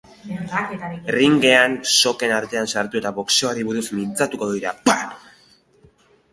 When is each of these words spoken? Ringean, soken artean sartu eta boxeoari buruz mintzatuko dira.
Ringean, 1.15 1.75
soken 1.99 2.33
artean 2.39 2.71
sartu 2.75 3.01
eta 3.03 3.13
boxeoari 3.21 3.69
buruz 3.71 3.87
mintzatuko 4.01 4.51
dira. 4.57 4.77